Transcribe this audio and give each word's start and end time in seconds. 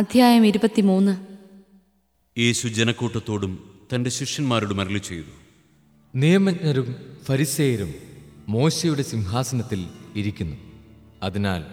അധ്യായം 0.00 0.46
ഇരുപത്തിമൂന്ന്. 0.46 1.16
യേശു 2.40 2.68
ജനക്കൂട്ടത്തോടും 2.68 3.70
തന്റെ 3.94 4.10
ശിഷ്യന്മാരോടും 4.10 4.80
അരളി 4.80 4.98
ചെയ്തു. 4.98 5.30
നിയമജ്ഞരും 6.16 6.96
ഫരിസേയരും 7.24 7.94
മോശയുടെ 8.48 9.02
സിംഹാസനത്തിൽ 9.02 9.86
ഇരിക്കുന്നു. 10.16 10.56
അതിനാൽ 11.22 11.64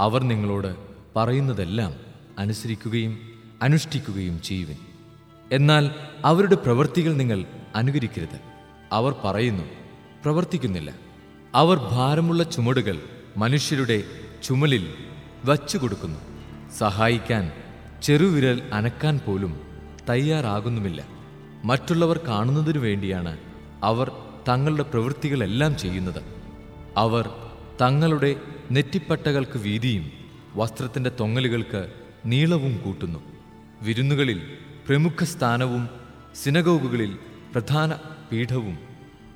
അവർ 0.00 0.22
നിങ്ങളോട് 0.22 0.76
പറയുന്നതെല്ലാം 1.16 1.94
അനുസരിക്കുകയും 2.38 3.18
അനുഷ്ഠിക്കുകയും 3.62 4.42
ചെയ്യുവിൻ. 4.42 4.76
എന്നാൽ 5.52 5.90
അവരുടെ 6.24 6.54
പ്രവൃത്തികൾ 6.54 7.12
നിങ്ങൾ 7.12 7.44
അനുകരിക്കരുത്. 7.74 8.40
അവർ 8.92 9.14
പറയുന്നു 9.24 9.64
പ്രവർത്തിക്കുന്നില്ല. 10.24 10.94
അവർ 11.54 11.76
ഭാരമുള്ള 11.76 12.42
ചുമടുകൾ 12.42 13.00
മനുഷ്യരുടെ 13.36 14.04
ചുമലിൽ 14.44 14.94
വച്ചു 15.44 15.78
കൊടുക്കുന്നു 15.78 16.20
സഹായിക്കാൻ 16.78 17.52
ചെറുവിരൽ 18.02 18.62
അനക്കാൻ 18.72 19.20
പോലും 19.26 19.60
തയ്യാറാകുന്നുമില്ല. 20.08 21.06
മറ്റുള്ളവർ 21.64 22.18
കാണുന്നതിനു 22.18 22.78
വേണ്ടിയാണ് 22.78 23.38
അവർ 23.82 24.12
തങ്ങളുടെ 24.48 24.82
പ്രവൃത്തികളെല്ലാം 24.82 25.76
ചെയ്യുന്നത്. 25.76 26.22
അവർ 26.96 27.30
തങ്ങളുടെ 27.80 28.36
നെറ്റിപ്പട്ടകൾക്ക് 28.70 29.58
വീതിയും 29.58 30.10
വസ്ത്രത്തിന്റെ 30.54 31.10
തൊങ്ങലുകൾക്ക് 31.20 31.92
നീളവും 32.26 32.78
കൂട്ടുന്നു. 32.78 33.18
വിരുന്നുകളിൽ 33.82 34.58
പ്രമുഖ 34.88 35.24
സ്ഥാനവും 35.24 35.88
സിനഗോഗുകളിൽ 36.34 37.18
പ്രധാന 37.52 37.98
പീഠവും 38.32 38.78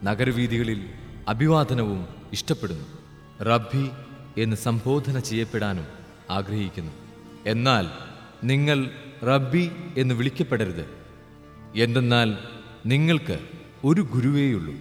നഗരവീതികളിൽ 0.05 0.91
അഭിവാദനവും 1.28 2.06
ഇഷ്ടപ്പെടുന്നു. 2.33 2.84
റബ്ബി 3.44 3.91
എന്ന് 4.42 4.56
സംബോധന 4.56 5.19
ചെയ്യപ്പെടാനും 5.19 5.86
ആഗ്രഹിക്കുന്നു. 6.30 6.92
എന്നാൽ 7.47 8.11
നിങ്ങൾ 8.45 8.91
റബ്ബി 9.23 9.70
എന്ന് 9.96 10.14
വിളിക്കപ്പെടരുത്. 10.14 10.88
എന്തെന്നാൽ 11.77 12.36
നിങ്ങൾക്ക് 12.86 13.39
ഒരു 13.84 14.00
ഗുരുവേയുള്ളൂ. 14.00 14.75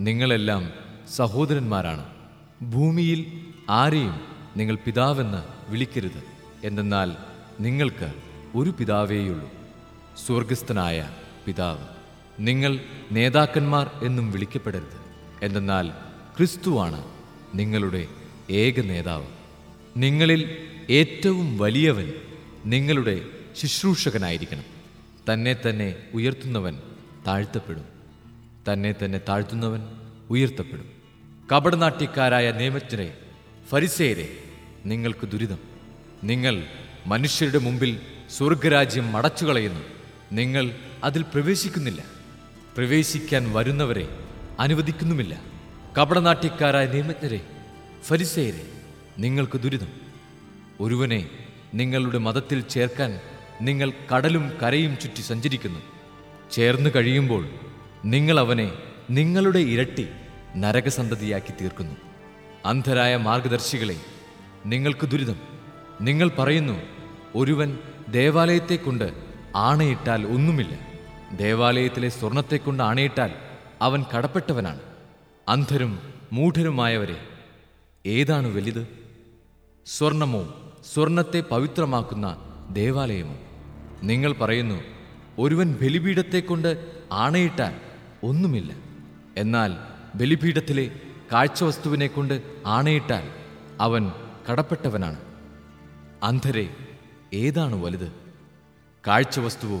നിങ്ങളെല്ലാം 0.00 0.70
സഹോദരന്മാരാണ്. 1.16 2.06
ഭൂമിയിൽ 2.62 3.46
ആരെയും 3.70 4.20
നിങ്ങൾ 4.56 4.74
പിതാവെന്ന് 4.74 5.70
വിളിക്കരുത്. 5.70 6.22
എന്തെന്നാൽ 6.64 7.12
നിങ്ങൾക്ക് 7.60 8.12
ഒരു 8.54 8.70
പിതാവേയുള്ളൂ. 8.70 9.50
സ്വർഗസ്ഥനായ 10.26 11.10
പിതാവ്. 11.46 11.84
നിങ്ങൾ 12.40 12.80
നേതാക്കന്മാർ 13.12 13.90
എന്നും 14.02 14.32
വിളിക്കപ്പെടരുത്. 14.32 14.98
എന്തെന്നാൽ 15.42 15.88
ക്രിസ്തുവാണ് 16.36 17.04
നിങ്ങളുടെ 17.54 18.08
ഏക 18.50 18.80
നേതാവ്. 18.80 19.26
നിങ്ങളിൽ 19.96 20.56
ഏറ്റവും 20.90 21.58
വലിയവൻ 21.58 22.12
നിങ്ങളുടെ 22.68 23.26
ശുശ്രൂഷകനായിരിക്കണം. 23.56 24.64
തന്നെ 25.32 25.54
തന്നെ 25.54 25.96
ഉയർത്തുന്നവൻ 26.14 26.78
താഴ്ത്തപ്പെടും. 27.26 27.84
തന്നെ 28.72 28.94
തന്നെ 29.04 29.20
താഴ്ത്തുന്നവൻ 29.28 29.80
ഉയർത്തപ്പെടും. 30.30 30.92
കപടനാട്യക്കാരായ 31.52 32.52
നിയമജ്ഞരെ 32.52 33.18
ഫരിസേരെ 33.68 34.38
നിങ്ങൾക്ക് 34.86 35.28
ദുരിതം. 35.28 35.58
നിങ്ങൾ 36.24 36.66
മനുഷ്യരുടെ 37.06 37.58
മുമ്പിൽ 37.58 38.00
സ്വർഗരാജ്യം 38.30 39.12
മടച്ചുകളയുന്നു 39.12 39.80
നിങ്ങൾ 40.32 40.74
അതിൽ 41.04 41.22
പ്രവേശിക്കുന്നില്ല. 41.22 42.04
പ്രവേശിക്കാൻ 42.76 43.52
വരുന്നവരെ 43.52 44.18
അനുവദിക്കുന്നുമില്ല. 44.60 45.42
കപടനാട്യക്കാരായ 45.98 46.86
നിയമജ്ഞരെ 46.86 47.46
ഫരിസേരെ 48.04 48.68
നിങ്ങൾക്ക് 49.18 49.60
ദുരിതം. 49.60 49.88
ഒരുവനെ 50.80 51.30
നിങ്ങളുടെ 51.74 52.18
മതത്തിൽ 52.18 52.60
ചേർക്കാൻ 52.60 53.20
നിങ്ങൾ 53.60 53.92
കടലും 54.14 54.52
കരയും 54.62 54.98
ചുറ്റി 54.98 55.20
സഞ്ചരിക്കുന്നു. 55.20 55.80
ചേർന്ന് 56.50 56.90
കഴിയുമ്പോൾ 56.96 57.48
നിങ്ങൾ 58.04 58.38
അവനെ 58.38 58.72
നിങ്ങളുടെ 59.10 59.58
ഇരട്ടി 59.58 60.08
നരകസന്തതിയാക്കി 60.56 61.52
തീർക്കുന്നു. 61.60 61.96
അന്ധരായ 62.66 63.16
മാർഗദർശികളെ 63.16 63.96
നിങ്ങൾക്ക് 64.66 65.06
ദുരിതം. 65.06 65.36
നിങ്ങൾ 66.00 66.28
പറയുന്നു 66.28 66.82
ഒരുവൻ 67.34 67.78
ദേവാലയത്തെക്കൊണ്ട് 68.08 69.12
ആണയിട്ടാൽ 69.56 70.26
ഒന്നുമില്ല. 70.26 70.78
ദേവാലയത്തിലെ 71.36 72.08
സ്വർണത്തെക്കൊണ്ട് 72.08 72.82
ആണയിട്ടാൽ 72.82 73.32
അവൻ 73.82 74.04
കടപ്പെട്ടവനാണ്. 74.16 74.80
അന്ധരും 75.48 75.98
മൂഢരുമായവരെ 76.32 77.16
ഏതാണ് 78.06 78.54
വലുത്? 78.54 78.88
സ്വർണമോ 79.86 80.67
സ്വർണത്തെ 80.84 81.40
പവിത്രമാക്കുന്ന 81.40 82.36
ദേവാലയമോ 82.72 83.36
നിങ്ങൾ 84.02 84.32
പറയുന്നു 84.32 84.82
ഒരുവൻ 85.38 85.78
ബലിപീഠത്തെക്കൊണ്ട് 85.82 86.86
ആണയിട്ടാൽ 87.12 87.74
ഒന്നുമില്ല. 88.22 88.72
എന്നാൽ 89.36 89.76
ബലിപീഠത്തിലെ 90.14 90.90
കാഴ്ചവസ്തുവിനെ 91.32 92.06
കൊണ്ട് 92.06 92.42
ആണയിട്ടാൽ 92.66 93.28
അവൻ 93.80 94.10
കടപ്പെട്ടവനാണ്. 94.50 95.20
അന്ധരെ 96.22 96.76
ഏതാണ് 97.34 97.82
വലുത്? 97.82 98.12
കാഴ്ചവസ്തുവോ 99.06 99.80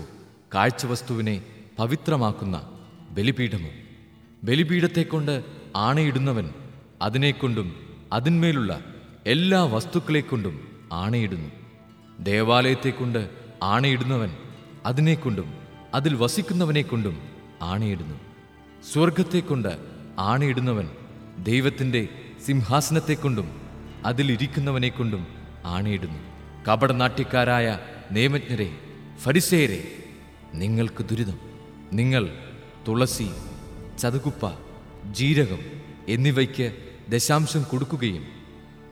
കാഴ്ചവസ്തുവിനെ 0.54 1.42
പവിത്രമാക്കുന്ന 1.78 2.78
ബലിപീഠമോ? 3.10 3.70
ബലിപീഠത്തെക്കൊണ്ട് 4.44 5.44
ആണയിടുന്നവൻ 5.76 6.50
അതിനെക്കൊണ്ടും 7.02 7.96
അതിന്മേലുള്ള 8.12 8.80
എല്ലാ 9.26 9.64
വസ്തുക്കളെക്കൊണ്ടും 9.64 10.67
ആണയിടുന്നു. 10.92 11.48
ദേവാലയത്തെക്കൊണ്ട് 12.20 13.30
ആണയിടുന്നവൻ 13.62 14.36
അതിനെക്കൊണ്ടും 14.86 15.54
അതിൽ 15.94 16.14
വസിക്കുന്നവനെക്കൊണ്ടും 16.14 17.22
ആണയിടുന്നു. 17.62 18.16
സ്വർഗത്തെക്കൊണ്ട് 18.92 19.68
ആണയിടുന്നവൻ 20.18 20.88
ദൈവത്തിന്റെ 21.38 22.08
സിംഹാസനത്തെക്കൊണ്ടും 22.46 23.60
അതിലിരിക്കുന്നവനെക്കൊണ്ടും 24.04 25.26
ആണയിടുന്നു. 25.64 26.18
കപടനാട്യക്കാരായ 26.68 27.78
നിയമജ്ഞരെ 28.10 28.78
ഫരിസേരെ 29.18 30.04
നിങ്ങൾക്ക് 30.54 31.04
ദുരിതം. 31.04 31.38
നിങ്ങൾ 31.92 32.28
തുളസി 32.88 33.30
ചതുകുപ്പ 33.98 34.50
ജീരകം 35.12 35.58
എന്നിവയ്ക്ക് 36.08 36.74
ദശാംശം 37.08 37.62
കൊടുക്കുകയും 37.62 38.24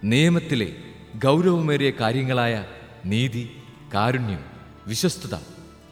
നിയമത്തിലെ 0.05 0.77
ഗൗരവമേറിയ 1.25 1.91
കാര്യങ്ങളായ 1.91 2.65
നീതി 3.05 3.51
കാരുണ്യം 3.95 4.45
വിശ്വസ്തത 4.87 5.39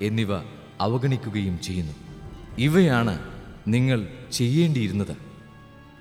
എന്നിവ 0.02 0.36
അവഗണിക്കുകയും 0.80 1.60
ചെയ്യുന്നു. 1.60 1.92
ഇവയാണ് 2.58 3.42
നിങ്ങൾ 3.68 4.08
ചെയ്യേണ്ടിയിരുന്നത്. 4.32 5.16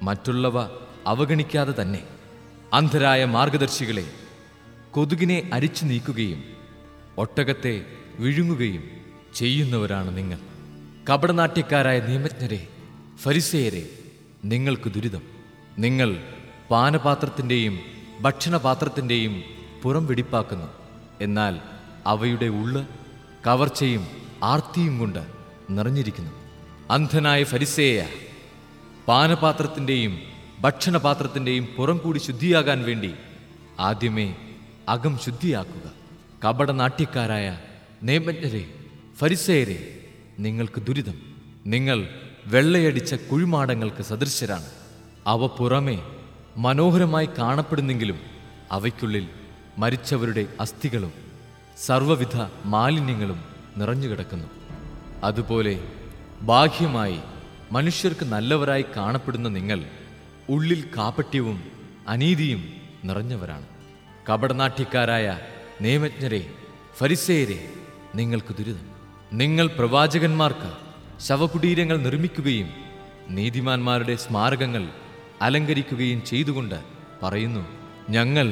മറ്റുള്ളവ 0.01 0.63
അവഗണിക്കാതെ 1.07 1.81
തന്നെ 1.81 2.03
അന്ധരായ 2.73 3.25
മാർഗദർശികളെ 3.25 4.05
കൊതുകിനെ 4.91 5.49
അരിച്ചു 5.53 5.85
നീക്കുകയും 5.85 6.43
ഒട്ടകത്തെ 7.17 7.85
വിഴുങ്ങുകയും 8.19 8.83
ചെയ്യുന്നവരാണ് 9.35 10.17
നിങ്ങൾ. 10.17 10.39
കപടനാട്യക്കാരായ 11.09 11.99
നിയമജ്ഞരെ 11.99 12.67
ഫരിസയരെ 13.17 13.89
നിങ്ങൾക്ക് 14.45 14.89
ദുരിതം. 14.89 15.21
നിങ്ങൾ 15.79 16.23
പാനപാത്രത്തിന്റെയും 16.71 17.92
ഭക്ഷണപാത്രത്തിന്റെയും 18.21 19.43
പുറം 19.83 20.07
വെടിപ്പാക്കുന്നു. 20.07 20.67
എന്നാൽ 21.21 21.59
അവയുടെ 22.07 22.45
ഉള്ള് 22.45 22.87
കവർച്ചയും 23.47 24.07
ആർത്തിയും 24.43 24.99
കൊണ്ട് 24.99 25.19
നിറഞ്ഞിരിക്കുന്നു. 25.69 26.31
അന്ധനായ 26.91 27.43
ഫരിസേയ 27.43 28.05
പാനപാത്രത്തിന്റെയും 29.07 30.19
ഭക്ഷണപാത്രത്തിന്റെയും 30.61 31.65
പുറം 31.77 31.97
കൂടി 31.97 32.19
ശുദ്ധിയാകാൻ 32.19 32.83
വേണ്ടി 32.83 33.13
ആദ്യമേ 33.79 34.35
അകം 34.89 35.17
ശുദ്ധിയാക്കുക. 35.17 35.91
കപടനാട്യക്കാരായ 36.45 37.59
നേമജ്ഞരെ 38.03 38.73
ഫരിസേയരെ 39.17 40.05
നിങ്ങൾക്ക് 40.39 40.81
ദുരിതം. 40.81 41.21
നിങ്ങൾ 41.65 42.07
വെള്ളയടിച്ച 42.45 43.13
കുഴിമാടങ്ങൾക്ക് 43.13 44.03
സദൃശരാണ്. 44.03 44.65
അവ 45.27 45.47
പുറമേ 45.47 46.03
മനോഹരമായി 46.57 47.25
കാണപ്പെടുന്നെങ്കിലും 47.25 48.19
അവയ്ക്കുള്ളിൽ 48.71 49.27
മരിച്ചവരുടെ 49.77 50.47
അസ്ഥികളും 50.59 51.13
സർവവിധ 51.85 52.47
മാലിന്യങ്ങളും 52.65 53.43
നിറഞ്ഞുകിടക്കുന്നു. 53.77 54.47
അതുപോലെ 55.23 55.79
ബാഹ്യമായി 56.41 57.19
മനുഷ്യർക്ക് 57.71 58.25
നല്ലവരായി 58.25 58.85
കാണപ്പെടുന്ന 58.97 59.49
നിങ്ങൾ 59.49 59.85
ഉള്ളിൽ 60.49 60.89
കാപട്യവും 60.97 61.63
അനീതിയും 62.07 62.73
നിറഞ്ഞവരാണ്. 63.03 63.65
കപടനാട്യക്കാരായ 64.29 65.39
നിയമജ്ഞരെ 65.81 66.51
ഫരിസേയരെ 66.97 67.69
നിങ്ങൾക്ക് 68.15 68.55
ദുരിതം. 68.55 68.87
നിങ്ങൾ 69.33 69.67
പ്രവാചകന്മാർക്ക് 69.67 70.73
ശവകുടീരങ്ങൾ 71.21 71.97
നിർമ്മിക്കുകയും 71.97 72.69
നീതിമാന്മാരുടെ 73.29 74.15
സ്മാരകങ്ങൾ 74.15 74.87
അലങ്കരിക്കുകയും 75.43 76.25
ചെയ്തുകൊണ്ട് 76.25 76.75
പറയുന്നു 77.23 77.63
ഞങ്ങൾ 78.09 78.47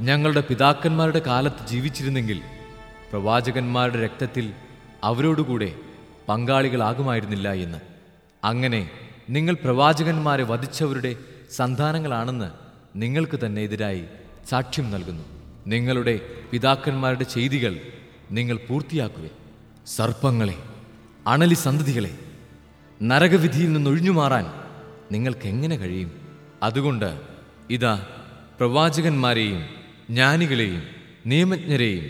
ഞങ്ങളുടെ 0.00 0.42
പിതാക്കന്മാരുടെ 0.48 1.18
കാലത്ത് 1.18 1.66
ജീവിച്ചിരുന്നെങ്കിൽ 1.66 2.40
പ്രവാചകന്മാരുടെ 3.10 4.04
രക്തത്തിൽ 4.04 4.52
അവരോടുകൂടെ 5.04 5.70
പങ്കാളികളാകുമായിരുന്നില്ല 6.28 7.52
എന്ന്. 7.52 7.78
അങ്ങനെ 8.44 8.90
നിങ്ങൾ 9.30 9.54
പ്രവാചകന്മാരെ 9.64 10.44
വധിച്ചവരുടെ 10.44 11.16
സന്താനങ്ങളാണെന്ന് 11.50 12.50
നിങ്ങൾക്ക് 12.96 13.40
തന്നെ 13.46 13.62
എതിരായി 13.62 14.04
സാക്ഷ്യം 14.50 14.90
നൽകുന്നു. 14.90 15.24
നിങ്ങളുടെ 15.66 16.20
പിതാക്കന്മാരുടെ 16.52 17.24
ചെയ്തികൾ 17.24 17.72
നിങ്ങൾ 18.30 18.56
പൂർത്തിയാക്കുവേ 18.68 19.30
സർപ്പങ്ങളെ 19.86 20.56
അണലി 21.26 21.54
സന്തതികളെ 21.54 22.12
നരകവിധിയിൽ 23.02 23.72
നിന്നൊഴിഞ്ഞു 23.72 24.10
മാറാൻ 24.10 24.46
നിങ്ങൾക്ക് 25.12 25.46
എങ്ങനെ 25.46 25.76
കഴിയും? 25.76 26.29
അതുകൊണ്ട് 26.62 27.20
ഇതാ 27.70 28.06
പ്രവാചകന്മാരെയും 28.58 29.62
ജ്ഞാനികളെയും 30.10 30.82
നിയമജ്ഞരെയും 31.26 32.04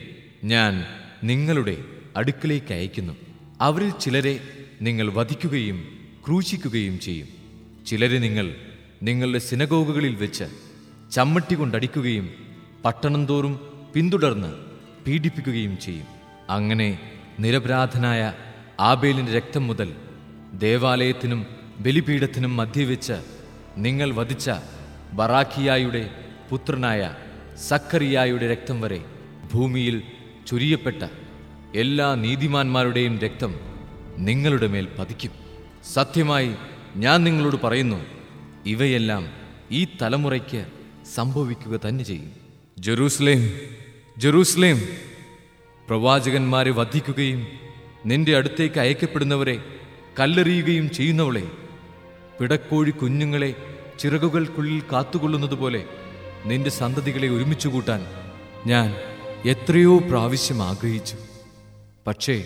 ഞാൻ 0.44 0.85
നിങ്ങളുടെ 1.25 1.85
അടുക്കലേക്ക് 2.17 2.73
അയക്കുന്നു 2.75 3.12
അവരിൽ 3.61 3.91
ചിലരെ 3.91 4.41
നിങ്ങൾ 4.82 5.12
വധിക്കുകയും 5.12 5.79
ക്രൂശിക്കുകയും 6.26 7.00
ചെയ്യും. 7.00 7.29
ചിലരെ 7.87 8.19
നിങ്ങൾ 8.19 8.55
നിങ്ങളുടെ 9.02 9.38
സിനഗോഗുകളിൽ 9.38 10.14
വെച്ച് 10.14 10.44
ചമ്മട്ടി 11.12 11.55
കൊണ്ടടിക്കുകയും 11.55 12.31
പട്ടണം 12.85 13.26
തോറും 13.26 13.61
പിന്തുടർന്ന് 13.94 14.55
പീഡിപ്പിക്കുകയും 15.06 15.79
ചെയ്യും. 15.79 16.06
അങ്ങനെ 16.50 16.99
നിരപരാധനായ 17.41 18.32
ആബേലിന്റെ 18.81 19.32
രക്തം 19.32 19.67
മുതൽ 19.67 19.94
ദേവാലയത്തിനും 20.55 21.46
ബലിപീഠത്തിനും 21.81 22.56
മധ്യവെച്ച് 22.56 23.39
നിങ്ങൾ 23.76 24.14
വധിച്ച 24.14 24.50
ബറാഖിയായുടെ 25.12 26.11
പുത്രനായ 26.50 27.14
സക്കറിയായുടെ 27.69 28.52
രക്തം 28.52 28.81
വരെ 28.81 29.05
ഭൂമിയിൽ 29.55 30.02
ചുരിയപ്പെട്ട 30.46 31.08
എല്ലാ 31.75 32.14
നീതിമാന്മാരുടെയും 32.14 33.19
രക്തം 33.19 33.55
നിങ്ങളുടെ 34.19 34.67
മേൽ 34.67 34.88
പതിക്കും. 34.99 35.31
സത്യമായി 35.93 36.55
ഞാൻ 36.96 37.25
നിങ്ങളോട് 37.25 37.56
പറയുന്നു 37.64 38.06
ഇവയെല്ലാം 38.67 39.28
ഈ 39.70 39.87
തലമുറയ്ക്ക് 40.02 40.67
സംഭവിക്കുക 41.14 41.81
തന്നെ 41.88 42.05
ചെയ്യും. 42.05 42.32
ജെറൂസലേം 42.78 43.50
ജെറൂസലേം. 44.19 44.81
പ്രവാചകന്മാരെ 45.88 46.70
വധിക്കുകയും 46.70 47.46
നിന്റെ 48.06 48.37
അടുത്തേക്ക് 48.37 48.81
അയക്കപ്പെടുന്നവരെ 48.81 49.62
കല്ലെറിയുകയും 50.20 50.90
ചെയ്യുന്നവളെ 50.90 51.59
പിടക്കോഴി 52.40 52.90
കുഞ്ഞുങ്ങളെ 52.90 53.54
ചിറകുകൾക്കുള്ളിൽ 53.98 54.82
കാത്തുകൊള്ളുന്നതുപോലെ 54.92 55.84
നിന്റെ 56.44 56.70
സന്തതികളെ 56.70 57.28
ഒരുമിച്ച് 57.28 57.69
കൂട്ടാൻ 57.69 58.06
ഞാൻ 58.66 58.94
എത്രയോ 59.48 59.98
പ്രാവശ്യം 59.98 60.62
ആഗ്രഹിച്ചു. 60.62 61.16
പക്ഷേ 62.06 62.44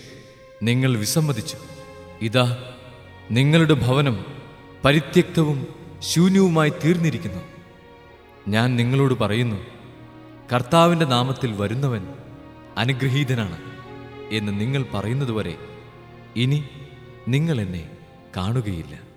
നിങ്ങൾ 0.62 0.96
വിസമ്മതിച്ചു. 0.96 1.56
ഇതാ 2.22 2.72
നിങ്ങളുടെ 3.30 3.74
ഭവനം 3.74 4.24
പരിത്യക്തവും 4.84 5.66
ശൂന്യവുമായി 5.98 6.70
തീർന്നിരിക്കുന്നു. 6.70 7.42
ഞാൻ 8.48 8.76
നിങ്ങളോട് 8.76 9.14
പറയുന്നു 9.14 9.56
കർത്താവിന്റെ 10.54 11.06
നാമത്തിൽ 11.06 11.52
വരുന്നവൻ 11.52 12.08
അനുഗ്രഹീതനാണ് 12.78 13.58
എന്ന് 14.30 14.60
നിങ്ങൾ 14.60 14.84
പറയുന്നതുവരെ 14.94 15.56
ഇനി 16.36 16.64
നിങ്ങൾ 17.28 17.60
എന്നെ 17.60 17.90
കാണുകയില്ല. 18.36 19.13